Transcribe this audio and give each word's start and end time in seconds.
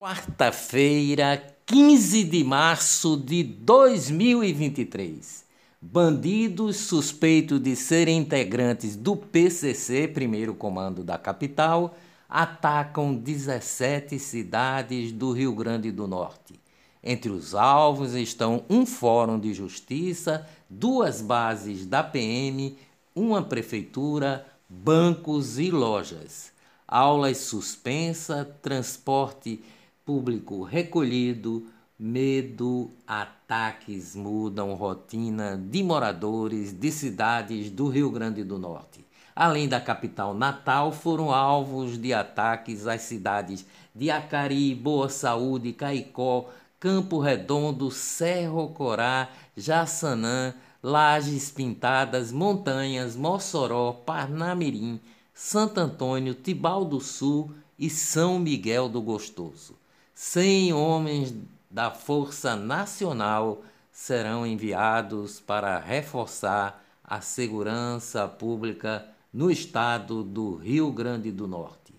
Quarta-feira, 0.00 1.44
15 1.66 2.22
de 2.22 2.44
março 2.44 3.16
de 3.16 3.42
2023. 3.42 5.44
Bandidos 5.82 6.76
suspeitos 6.76 7.60
de 7.60 7.74
serem 7.74 8.18
integrantes 8.18 8.94
do 8.94 9.16
PCC, 9.16 10.06
primeiro 10.06 10.54
comando 10.54 11.02
da 11.02 11.18
capital, 11.18 11.96
atacam 12.28 13.12
17 13.12 14.20
cidades 14.20 15.10
do 15.10 15.32
Rio 15.32 15.52
Grande 15.52 15.90
do 15.90 16.06
Norte. 16.06 16.54
Entre 17.02 17.32
os 17.32 17.56
alvos 17.56 18.14
estão 18.14 18.64
um 18.70 18.86
fórum 18.86 19.36
de 19.36 19.52
justiça, 19.52 20.48
duas 20.70 21.20
bases 21.20 21.84
da 21.84 22.04
PM, 22.04 22.78
uma 23.16 23.42
prefeitura, 23.42 24.46
bancos 24.68 25.58
e 25.58 25.72
lojas. 25.72 26.52
Aulas 26.86 27.38
suspensa, 27.38 28.44
transporte 28.62 29.60
público 30.08 30.62
recolhido, 30.62 31.66
medo, 31.98 32.90
ataques 33.06 34.16
mudam 34.16 34.72
rotina 34.72 35.62
de 35.70 35.82
moradores 35.82 36.72
de 36.72 36.90
cidades 36.90 37.70
do 37.70 37.88
Rio 37.88 38.10
Grande 38.10 38.42
do 38.42 38.58
Norte. 38.58 39.04
Além 39.36 39.68
da 39.68 39.78
capital 39.78 40.32
Natal, 40.32 40.92
foram 40.92 41.30
alvos 41.30 41.98
de 41.98 42.14
ataques 42.14 42.86
às 42.86 43.02
cidades 43.02 43.66
de 43.94 44.10
Acari, 44.10 44.74
Boa 44.74 45.10
Saúde, 45.10 45.74
Caicó, 45.74 46.48
Campo 46.80 47.18
Redondo, 47.18 47.90
Cerro 47.90 48.68
Corá, 48.68 49.28
Jaçanã, 49.54 50.54
Lajes 50.82 51.50
Pintadas, 51.50 52.32
Montanhas, 52.32 53.14
Mossoró, 53.14 53.92
Parnamirim, 53.92 54.98
Santo 55.34 55.80
Antônio, 55.80 56.32
Tibau 56.32 56.86
do 56.86 56.98
Sul 56.98 57.50
e 57.78 57.90
São 57.90 58.38
Miguel 58.38 58.88
do 58.88 59.02
Gostoso. 59.02 59.76
100 60.20 60.72
homens 60.72 61.32
da 61.70 61.92
Força 61.92 62.56
Nacional 62.56 63.62
serão 63.92 64.44
enviados 64.44 65.38
para 65.38 65.78
reforçar 65.78 66.84
a 67.04 67.20
segurança 67.20 68.26
pública 68.26 69.06
no 69.32 69.48
estado 69.48 70.24
do 70.24 70.56
Rio 70.56 70.90
Grande 70.90 71.30
do 71.30 71.46
Norte. 71.46 71.94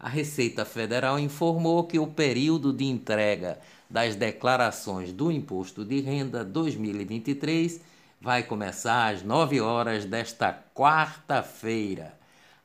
A 0.00 0.08
Receita 0.08 0.64
Federal 0.64 1.18
informou 1.18 1.84
que 1.84 1.98
o 1.98 2.06
período 2.06 2.72
de 2.72 2.86
entrega 2.86 3.60
das 3.88 4.16
declarações 4.16 5.12
do 5.12 5.30
Imposto 5.30 5.84
de 5.84 6.00
Renda 6.00 6.42
2023 6.42 7.82
vai 8.18 8.44
começar 8.44 9.12
às 9.12 9.22
9 9.22 9.60
horas 9.60 10.06
desta 10.06 10.58
quarta-feira. 10.74 12.17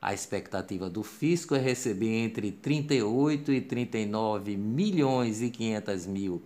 A 0.04 0.12
expectativa 0.12 0.90
do 0.90 1.02
fisco 1.02 1.54
é 1.54 1.58
receber 1.58 2.24
entre 2.24 2.52
38 2.52 3.50
e 3.50 3.62
39 3.62 4.54
milhões 4.54 5.40
e 5.40 5.48
500 5.48 6.04
mil 6.04 6.42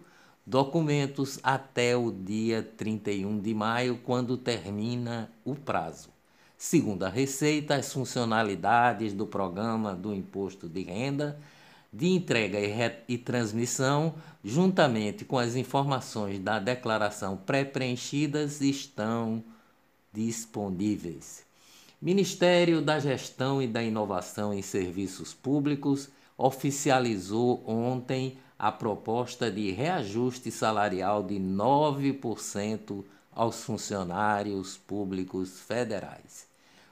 documentos 0.46 1.40
até 1.42 1.96
o 1.96 2.12
dia 2.12 2.62
31 2.62 3.40
de 3.40 3.52
maio, 3.52 3.98
quando 4.04 4.36
termina 4.36 5.28
o 5.44 5.56
prazo. 5.56 6.08
Segundo 6.56 7.02
a 7.02 7.08
Receita, 7.08 7.74
as 7.74 7.92
funcionalidades 7.92 9.12
do 9.12 9.26
programa 9.26 9.92
do 9.92 10.14
Imposto 10.14 10.68
de 10.68 10.84
Renda 10.84 11.36
de 11.92 12.06
entrega 12.06 12.60
e, 12.60 13.12
e 13.12 13.18
transmissão, 13.18 14.14
juntamente 14.44 15.24
com 15.24 15.36
as 15.36 15.56
informações 15.56 16.38
da 16.38 16.60
declaração 16.60 17.36
pré-preenchidas, 17.36 18.60
estão 18.60 19.42
disponíveis. 20.12 21.47
Ministério 22.00 22.80
da 22.80 23.00
Gestão 23.00 23.60
e 23.60 23.66
da 23.66 23.82
Inovação 23.82 24.54
em 24.54 24.62
Serviços 24.62 25.34
Públicos 25.34 26.08
oficializou 26.36 27.60
ontem 27.66 28.38
a 28.56 28.70
proposta 28.70 29.50
de 29.50 29.72
reajuste 29.72 30.52
salarial 30.52 31.24
de 31.24 31.40
9% 31.40 33.04
aos 33.32 33.64
funcionários 33.64 34.76
públicos 34.76 35.58
federais. 35.58 36.46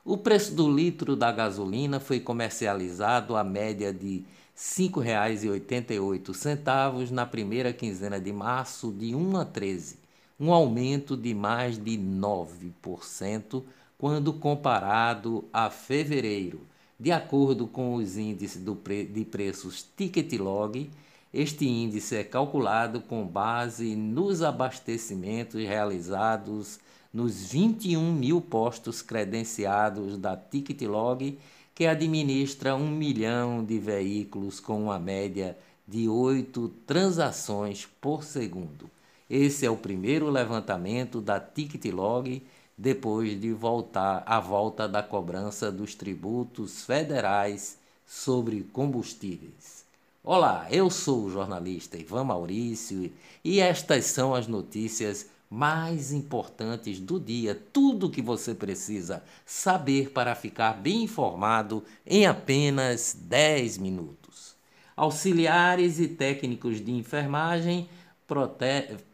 O 0.04 0.18
preço 0.18 0.56
do 0.56 0.68
litro 0.68 1.14
da 1.14 1.30
gasolina 1.30 2.00
foi 2.00 2.18
comercializado 2.18 3.36
à 3.36 3.44
média 3.44 3.92
de 3.92 4.16
R$ 4.16 4.24
5,88 4.56 7.12
na 7.12 7.24
primeira 7.24 7.72
quinzena 7.72 8.20
de 8.20 8.32
março 8.32 8.90
de 8.90 9.14
1 9.14 9.36
a 9.36 9.44
13, 9.44 10.00
um 10.38 10.52
aumento 10.52 11.16
de 11.16 11.32
mais 11.32 11.78
de 11.78 11.96
9% 11.96 13.62
quando 13.98 14.32
comparado 14.32 15.44
a 15.52 15.70
fevereiro. 15.70 16.60
De 16.98 17.12
acordo 17.12 17.66
com 17.66 17.94
os 17.94 18.16
índices 18.16 18.62
pre 18.82 19.04
de 19.04 19.24
preços 19.24 19.86
Ticket-Log, 19.96 20.90
este 21.32 21.66
índice 21.66 22.16
é 22.16 22.24
calculado 22.24 23.00
com 23.00 23.26
base 23.26 23.94
nos 23.94 24.42
abastecimentos 24.42 25.60
realizados 25.60 26.78
nos 27.12 27.50
21 27.50 28.12
mil 28.12 28.40
postos 28.40 29.02
credenciados 29.02 30.16
da 30.16 30.36
Ticket-Log, 30.36 31.38
que 31.74 31.86
administra 31.86 32.74
um 32.74 32.90
milhão 32.90 33.64
de 33.64 33.78
veículos 33.78 34.60
com 34.60 34.84
uma 34.84 34.98
média 34.98 35.56
de 35.86 36.08
oito 36.08 36.68
transações 36.86 37.86
por 38.00 38.24
segundo. 38.24 38.90
Esse 39.28 39.66
é 39.66 39.70
o 39.70 39.76
primeiro 39.76 40.30
levantamento 40.30 41.20
da 41.20 41.38
Ticket-Log 41.38 42.42
depois 42.76 43.40
de 43.40 43.52
voltar 43.52 44.22
à 44.26 44.38
volta 44.38 44.86
da 44.86 45.02
cobrança 45.02 45.72
dos 45.72 45.94
tributos 45.94 46.84
federais 46.84 47.78
sobre 48.06 48.62
combustíveis. 48.72 49.86
Olá, 50.22 50.66
eu 50.70 50.90
sou 50.90 51.24
o 51.24 51.30
jornalista 51.30 51.96
Ivan 51.96 52.24
Maurício 52.24 53.10
e 53.42 53.60
estas 53.60 54.06
são 54.06 54.34
as 54.34 54.46
notícias 54.46 55.26
mais 55.48 56.12
importantes 56.12 56.98
do 56.98 57.18
dia, 57.18 57.58
tudo 57.72 58.06
o 58.06 58.10
que 58.10 58.20
você 58.20 58.52
precisa 58.52 59.22
saber 59.46 60.10
para 60.10 60.34
ficar 60.34 60.74
bem 60.74 61.04
informado 61.04 61.82
em 62.04 62.26
apenas 62.26 63.16
10 63.18 63.78
minutos. 63.78 64.54
Auxiliares 64.96 66.00
e 66.00 66.08
técnicos 66.08 66.84
de 66.84 66.90
enfermagem 66.90 67.88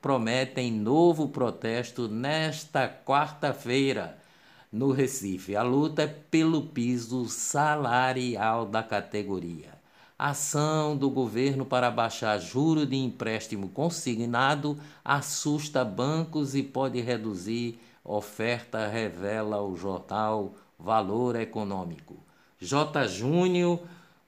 prometem 0.01 0.73
novo 0.73 1.29
protesto 1.29 2.09
nesta 2.09 2.89
quarta-feira 2.89 4.19
no 4.73 4.91
Recife. 4.91 5.55
A 5.55 5.63
luta 5.63 6.03
é 6.03 6.07
pelo 6.07 6.63
piso 6.63 7.29
salarial 7.29 8.65
da 8.65 8.83
categoria. 8.83 9.81
ação 10.19 10.97
do 10.97 11.11
governo 11.11 11.67
para 11.67 11.91
baixar 11.91 12.39
juro 12.39 12.87
de 12.87 12.97
empréstimo 12.97 13.69
consignado 13.69 14.79
assusta 15.05 15.85
bancos 15.85 16.55
e 16.55 16.63
pode 16.63 17.01
reduzir 17.01 17.79
oferta, 18.05 18.89
revela 18.89 19.61
o 19.63 19.77
jornal 19.77 20.55
Valor 20.79 21.37
Econômico. 21.37 22.17
J. 22.61 23.07
Júnior 23.09 23.81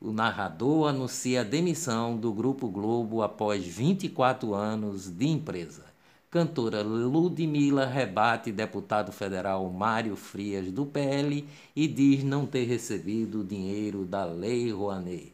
o 0.04 0.12
narrador 0.12 0.86
anuncia 0.86 1.40
a 1.40 1.44
demissão 1.44 2.14
do 2.14 2.30
Grupo 2.30 2.68
Globo 2.68 3.22
após 3.22 3.64
24 3.64 4.52
anos 4.52 5.08
de 5.08 5.26
empresa. 5.26 5.86
Cantora 6.30 6.82
Ludmilla 6.82 7.86
rebate 7.86 8.52
deputado 8.52 9.10
federal 9.12 9.66
Mário 9.70 10.14
Frias 10.14 10.70
do 10.70 10.84
PL 10.84 11.48
e 11.74 11.88
diz 11.88 12.22
não 12.22 12.44
ter 12.44 12.64
recebido 12.64 13.40
o 13.40 13.44
dinheiro 13.44 14.04
da 14.04 14.26
Lei 14.26 14.70
Rouanet. 14.70 15.32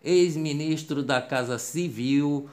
Ex-ministro 0.00 1.02
da 1.02 1.20
Casa 1.20 1.58
Civil 1.58 2.48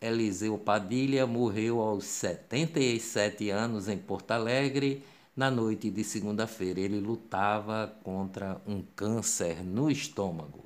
Eliseu 0.00 0.58
Padilha 0.58 1.24
morreu 1.24 1.80
aos 1.80 2.04
77 2.04 3.48
anos 3.50 3.88
em 3.88 3.96
Porto 3.96 4.32
Alegre 4.32 5.04
na 5.36 5.50
noite 5.50 5.90
de 5.90 6.04
segunda-feira. 6.04 6.80
Ele 6.80 7.00
lutava 7.00 7.92
contra 8.02 8.60
um 8.66 8.82
câncer 8.94 9.64
no 9.64 9.90
estômago. 9.90 10.64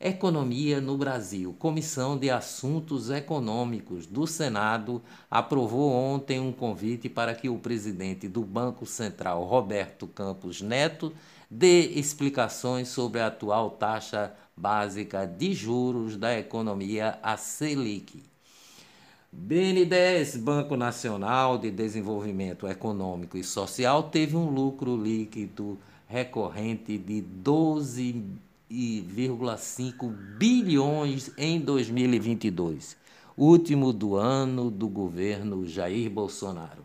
Economia 0.00 0.80
no 0.80 0.96
Brasil. 0.96 1.52
Comissão 1.58 2.16
de 2.16 2.30
Assuntos 2.30 3.10
Econômicos 3.10 4.06
do 4.06 4.28
Senado 4.28 5.02
aprovou 5.28 5.90
ontem 5.90 6.38
um 6.38 6.52
convite 6.52 7.08
para 7.08 7.34
que 7.34 7.48
o 7.48 7.58
presidente 7.58 8.28
do 8.28 8.42
Banco 8.42 8.86
Central, 8.86 9.42
Roberto 9.44 10.06
Campos 10.06 10.62
Neto, 10.62 11.12
dê 11.50 11.80
explicações 11.80 12.88
sobre 12.88 13.20
a 13.20 13.26
atual 13.26 13.70
taxa 13.70 14.32
básica 14.56 15.26
de 15.26 15.52
juros 15.52 16.16
da 16.16 16.38
economia, 16.38 17.18
a 17.20 17.36
Selic. 17.36 18.22
BNDES, 19.30 20.38
Banco 20.38 20.74
Nacional 20.76 21.58
de 21.58 21.70
Desenvolvimento 21.70 22.66
Econômico 22.66 23.36
e 23.36 23.44
Social, 23.44 24.04
teve 24.04 24.34
um 24.36 24.48
lucro 24.48 24.96
líquido 24.96 25.78
recorrente 26.06 26.96
de 26.96 27.20
12 27.20 28.24
1,5 28.70 30.10
bilhões 30.36 31.30
em 31.38 31.58
2022, 31.58 32.98
último 33.36 33.92
do 33.92 34.14
ano 34.16 34.70
do 34.70 34.88
governo 34.88 35.66
Jair 35.66 36.08
Bolsonaro. 36.10 36.84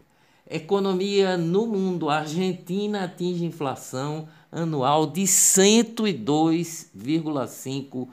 Economia 0.49 1.37
no 1.37 1.67
mundo, 1.67 2.09
a 2.09 2.17
Argentina 2.19 3.03
atinge 3.03 3.45
inflação 3.45 4.27
anual 4.51 5.05
de 5.07 5.23
102,5%. 5.23 8.07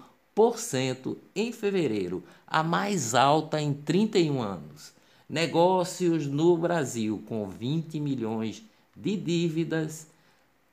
Em 1.35 1.53
fevereiro, 1.53 2.25
a 2.47 2.63
mais 2.63 3.15
alta 3.15 3.61
em 3.61 3.73
31 3.73 4.41
anos. 4.41 4.93
Negócios 5.29 6.27
no 6.27 6.57
Brasil 6.57 7.23
com 7.29 7.49
20 7.49 8.01
milhões 8.01 8.63
de 8.97 9.17
dívidas. 9.17 10.07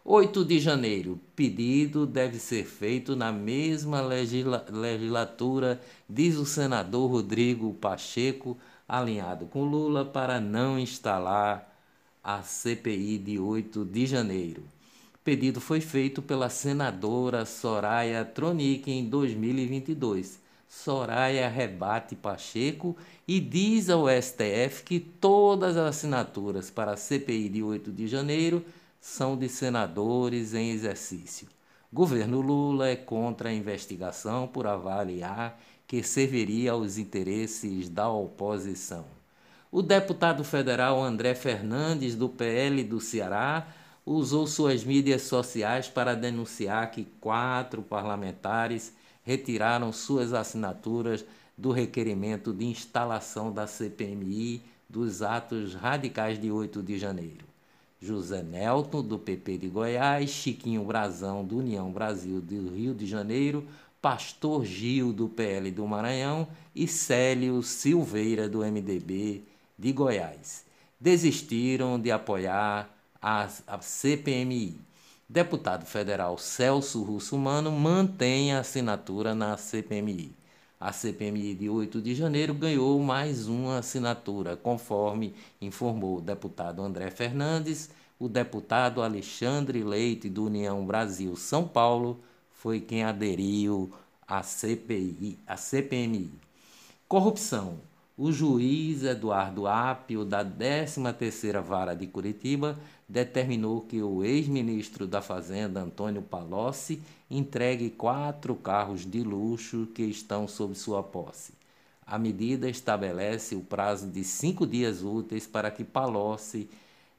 8 0.04 0.44
de 0.44 0.60
janeiro. 0.60 1.18
Pedido 1.36 2.06
deve 2.06 2.38
ser 2.40 2.66
feito 2.66 3.16
na 3.16 3.32
mesma 3.32 4.02
legisla 4.02 4.66
legislatura, 4.70 5.82
diz 6.10 6.36
o 6.36 6.46
senador 6.46 7.10
Rodrigo 7.10 7.74
Pacheco, 7.76 8.58
alinhado 8.88 9.46
com 9.46 9.64
Lula, 9.64 10.04
para 10.04 10.42
não 10.42 10.78
instalar 10.78 11.74
a 12.22 12.42
CPI 12.42 13.18
de 13.18 13.40
8 13.40 13.86
de 13.86 14.06
janeiro. 14.06 14.64
Pedido 15.24 15.62
foi 15.62 15.80
feito 15.80 16.22
pela 16.22 16.50
senadora 16.50 17.46
Soraya 17.46 18.26
Tronic 18.26 18.92
em 18.92 19.08
2022. 19.08 20.49
Soraya 20.70 21.50
rebate 21.50 22.16
Pacheco 22.16 22.96
e 23.28 23.40
diz 23.40 23.90
ao 23.90 24.06
STF 24.08 24.84
que 24.86 25.00
todas 25.00 25.76
as 25.76 25.98
assinaturas 25.98 26.70
para 26.70 26.92
a 26.92 26.96
CPI 26.96 27.50
de 27.50 27.64
8 27.64 27.92
de 27.92 28.08
janeiro 28.08 28.64
são 29.02 29.36
de 29.36 29.50
senadores 29.50 30.54
em 30.54 30.70
exercício. 30.70 31.48
Governo 31.92 32.40
Lula 32.40 32.88
é 32.88 32.96
contra 32.96 33.50
a 33.50 33.54
investigação 33.54 34.48
por 34.48 34.68
avaliar 34.68 35.60
que 35.88 36.04
serviria 36.04 36.74
aos 36.74 37.00
interesses 37.00 37.90
da 37.90 38.08
oposição. 38.08 39.06
O 39.72 39.82
deputado 39.82 40.44
federal 40.44 41.02
André 41.02 41.34
Fernandes, 41.34 42.16
do 42.16 42.30
PL 42.30 42.84
do 42.84 43.00
Ceará, 43.02 43.68
usou 44.06 44.46
suas 44.46 44.84
mídias 44.84 45.24
sociais 45.24 45.88
para 45.88 46.16
denunciar 46.16 46.92
que 46.92 47.06
quatro 47.20 47.82
parlamentares 47.82 48.94
retiraram 49.30 49.94
suas 49.94 50.34
assinaturas 50.34 51.24
do 51.56 51.72
requerimento 51.72 52.52
de 52.52 52.66
instalação 52.66 53.52
da 53.52 53.68
CPMI 53.68 54.60
dos 54.90 55.22
atos 55.22 55.76
radicais 55.76 56.42
de 56.42 56.50
8 56.50 56.82
de 56.82 56.98
janeiro. 56.98 57.46
José 58.02 58.42
Nelton, 58.42 59.04
do 59.04 59.20
PP 59.20 59.60
de 59.60 59.68
Goiás, 59.68 60.32
Chiquinho 60.32 60.84
Brazão, 60.84 61.46
do 61.46 61.60
União 61.60 61.92
Brasil 61.92 62.42
do 62.42 62.74
Rio 62.74 62.96
de 62.96 63.06
Janeiro, 63.06 63.68
Pastor 64.02 64.66
Gil, 64.66 65.14
do 65.14 65.30
PL 65.30 65.70
do 65.70 65.86
Maranhão 65.86 66.48
e 66.74 66.88
Célio 66.88 67.62
Silveira, 67.62 68.50
do 68.50 68.66
MDB 68.66 69.44
de 69.78 69.92
Goiás. 69.92 70.66
Desistiram 71.00 72.00
de 72.00 72.10
apoiar 72.10 72.90
a, 73.22 73.48
a 73.68 73.80
CPMI. 73.80 74.89
Deputado 75.32 75.86
federal 75.86 76.40
Celso 76.40 77.04
Russomano 77.04 77.72
mantém 77.72 78.52
a 78.52 78.62
assinatura 78.62 79.36
na 79.36 79.56
CPMI. 79.58 80.36
A 80.80 80.92
CPMI 80.92 81.54
de 81.54 81.70
8 81.70 82.02
de 82.02 82.16
janeiro 82.16 82.52
ganhou 82.52 83.00
mais 83.00 83.48
uma 83.48 83.78
assinatura, 83.78 84.58
conforme 84.58 85.36
informou 85.62 86.18
o 86.18 86.22
deputado 86.22 86.82
André 86.82 87.12
Fernandes. 87.12 87.92
O 88.20 88.28
deputado 88.28 89.04
Alexandre 89.04 89.84
Leite, 89.84 90.28
do 90.32 90.46
União 90.46 90.84
Brasil 90.84 91.36
São 91.36 91.68
Paulo, 91.68 92.20
foi 92.52 92.80
quem 92.80 93.04
aderiu 93.04 93.92
à 94.28 94.42
CPI, 94.42 95.38
à 95.46 95.56
CPMI. 95.56 96.32
Corrupção. 97.08 97.78
O 98.18 98.32
juiz 98.32 99.04
Eduardo 99.04 99.68
Apio, 99.68 100.26
da 100.26 100.44
13ª 100.44 101.62
Vara 101.62 101.96
de 101.96 102.08
Curitiba, 102.08 102.78
determinou 103.10 103.82
que 103.82 104.04
o 104.04 104.24
ex-ministro 104.24 105.08
da 105.08 105.20
Fazenda, 105.20 105.82
Antônio 105.82 106.22
Palocci, 106.22 107.02
entregue 107.30 107.90
quatro 107.90 108.56
carros 108.56 109.04
de 109.04 109.24
luxo 109.24 109.88
que 109.96 110.04
estão 110.04 110.48
sob 110.48 110.76
sua 110.76 111.02
posse. 111.02 111.54
A 112.06 112.20
medida 112.20 112.70
estabelece 112.70 113.56
o 113.56 113.62
prazo 113.62 114.08
de 114.08 114.24
cinco 114.24 114.66
dias 114.68 115.04
úteis 115.04 115.48
para 115.48 115.72
que 115.72 115.84
Palocci 115.84 116.70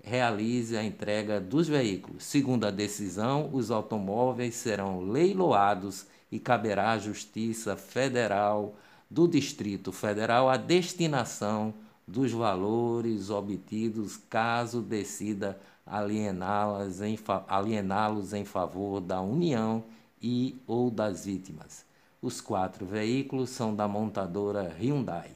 realize 0.02 0.76
a 0.76 0.84
entrega 0.84 1.40
dos 1.40 1.68
veículos. 1.68 2.24
Segundo 2.24 2.64
a 2.64 2.70
decisão, 2.70 3.50
os 3.52 3.70
automóveis 3.70 4.54
serão 4.54 5.00
leiloados 5.00 6.06
e 6.30 6.38
caberá 6.38 6.92
à 6.92 6.98
Justiça 6.98 7.76
Federal 7.76 8.74
do 9.10 9.26
Distrito 9.26 9.90
Federal 9.90 10.48
a 10.48 10.56
destinação 10.56 11.74
dos 12.10 12.32
valores 12.32 13.30
obtidos 13.30 14.16
caso 14.16 14.82
decida 14.82 15.60
aliená-los 15.86 17.00
em, 17.00 17.16
aliená 17.46 18.08
em 18.34 18.44
favor 18.44 19.00
da 19.00 19.20
União 19.20 19.84
e 20.20 20.60
ou 20.66 20.90
das 20.90 21.24
vítimas. 21.24 21.84
Os 22.20 22.40
quatro 22.40 22.84
veículos 22.84 23.50
são 23.50 23.74
da 23.74 23.86
montadora 23.86 24.74
Hyundai. 24.78 25.30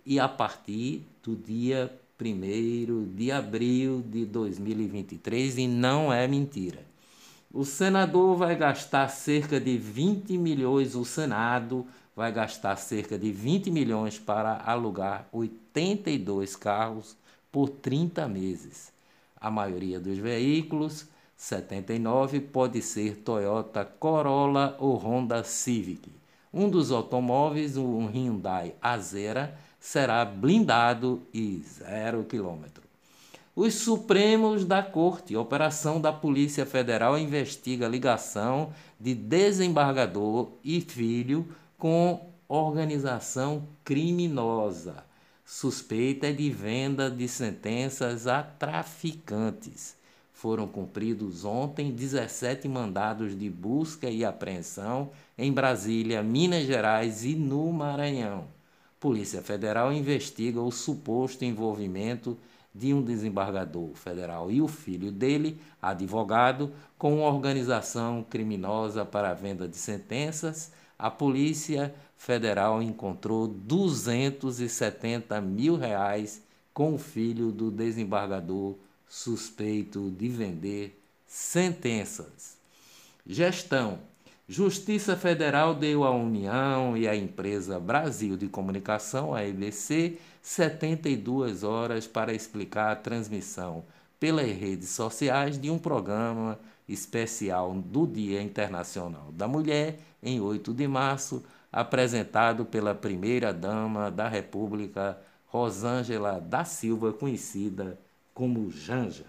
E 0.06 0.20
a 0.20 0.28
partir 0.28 1.02
do 1.24 1.34
dia 1.36 1.92
1 2.22 3.16
de 3.16 3.32
abril 3.32 4.04
de 4.06 4.24
2023, 4.26 5.58
e 5.58 5.68
não 5.68 6.14
é 6.14 6.28
mentira. 6.28 6.86
O 7.52 7.66
senador 7.66 8.36
vai 8.36 8.56
gastar 8.56 9.08
cerca 9.10 9.60
de 9.60 9.76
20 9.78 10.38
milhões, 10.38 10.94
o 10.96 11.04
Senado 11.06 11.88
vai 12.16 12.32
gastar 12.32 12.76
cerca 12.76 13.18
de 13.18 13.32
20 13.32 13.72
milhões 13.72 14.20
para 14.20 14.62
alugar 14.66 15.28
82 15.32 16.56
carros 16.56 17.16
por 17.52 17.70
30 17.70 18.28
meses. 18.28 18.92
A 19.40 19.50
maioria 19.52 20.00
dos 20.00 20.18
veículos, 20.18 21.08
79, 21.36 22.40
pode 22.40 22.82
ser 22.82 23.18
Toyota 23.18 23.84
Corolla 23.84 24.76
ou 24.80 24.96
Honda 24.96 25.44
Civic. 25.44 26.10
Um 26.54 26.70
dos 26.70 26.92
automóveis, 26.92 27.76
um 27.78 28.06
Hyundai 28.08 28.76
Azera, 28.82 29.58
será 29.80 30.24
blindado 30.24 31.22
e 31.34 31.62
zero 31.68 32.24
quilômetro. 32.24 32.84
Os 33.56 33.76
Supremos 33.76 34.66
da 34.66 34.82
Corte, 34.82 35.36
operação 35.36 36.00
da 36.00 36.12
Polícia 36.12 36.66
Federal 36.66 37.20
investiga 37.20 37.88
ligação 37.88 38.74
de 39.00 39.14
desembargador 39.14 40.50
e 40.64 40.82
filho 40.82 41.48
com 41.84 42.30
organização 42.48 43.68
criminosa, 43.84 45.04
suspeita 45.44 46.32
de 46.32 46.50
venda 46.50 47.12
de 47.12 47.28
sentenças 47.28 48.26
a 48.26 48.42
traficantes. 48.42 49.98
Foram 50.32 50.66
cumpridos 50.66 51.44
ontem 51.44 51.92
17 51.92 52.70
mandados 52.70 53.38
de 53.38 53.50
busca 53.50 54.10
e 54.10 54.24
apreensão 54.24 55.12
em 55.38 55.52
Brasília, 55.52 56.24
Minas 56.24 56.66
Gerais 56.66 57.26
e 57.26 57.36
no 57.36 57.70
Maranhão. 57.74 58.46
Polícia 58.98 59.42
Federal 59.42 59.92
investiga 59.92 60.62
o 60.62 60.72
suposto 60.72 61.44
envolvimento 61.44 62.38
de 62.74 62.94
um 62.94 63.02
desembargador 63.02 63.94
federal 63.94 64.50
e 64.50 64.62
o 64.62 64.70
filho 64.70 65.12
dele, 65.12 65.60
advogado, 65.82 66.72
com 66.98 67.18
uma 67.18 67.28
organização 67.28 68.24
criminosa 68.24 69.04
para 69.04 69.32
a 69.32 69.34
venda 69.34 69.68
de 69.68 69.76
sentenças, 69.76 70.72
a 71.04 71.12
Polícia 71.12 71.94
Federal 72.18 72.82
encontrou 72.82 73.46
270 73.46 75.42
mil 75.42 75.76
reais 75.76 76.42
com 76.74 76.96
o 76.96 76.98
filho 76.98 77.52
do 77.52 77.70
desembargador 77.70 78.76
suspeito 79.06 80.10
de 80.10 80.30
vender 80.30 80.98
sentenças. 81.28 82.56
Gestão. 83.28 84.00
Justiça 84.48 85.18
Federal 85.18 85.76
deu 85.76 86.06
à 86.06 86.12
União 86.12 86.96
e 86.96 87.06
à 87.06 87.14
empresa 87.14 87.82
Brasil 87.82 88.38
de 88.38 88.48
Comunicação, 88.48 89.36
a 89.36 89.46
EBC, 89.46 90.18
72 90.42 91.66
horas 91.66 92.08
para 92.08 92.34
explicar 92.34 92.94
a 92.94 92.96
transmissão 92.96 93.84
pelas 94.22 94.48
redes 94.48 94.92
sociais 94.92 95.60
de 95.60 95.70
um 95.70 95.78
programa 95.78 96.58
especial 96.88 97.74
do 97.74 98.06
Dia 98.06 98.42
Internacional 98.42 99.32
da 99.32 99.48
Mulher, 99.48 100.00
em 100.22 100.40
8 100.40 100.74
de 100.74 100.88
março, 100.88 101.44
apresentado 101.72 102.66
pela 102.66 102.94
primeira-dama 102.94 104.12
da 104.12 104.28
República, 104.28 105.18
Rosângela 105.48 106.40
da 106.40 106.66
Silva, 106.66 107.14
conhecida 107.14 107.98
como 108.34 108.72
Janja. 108.72 109.26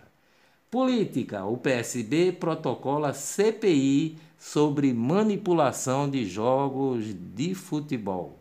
Política: 0.71 1.45
o 1.45 1.57
PSB 1.57 2.33
protocola 2.33 3.13
CPI 3.13 4.19
sobre 4.39 4.93
manipulação 4.93 6.11
de 6.11 6.25
jogos 6.25 7.15
de 7.35 7.55
futebol. 7.55 8.39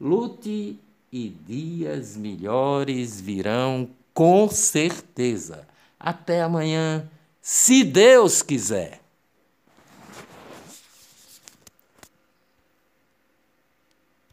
Lute 0.00 0.78
e 1.12 1.28
dias 1.28 2.16
melhores 2.16 3.20
virão 3.20 3.88
com 4.12 4.48
certeza. 4.48 5.66
Até 5.98 6.42
amanhã, 6.42 7.08
se 7.42 7.82
Deus 7.82 8.42
quiser. 8.42 9.01